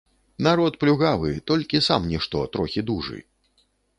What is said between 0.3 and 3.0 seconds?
Народ плюгавы, толькі сам нішто, трохі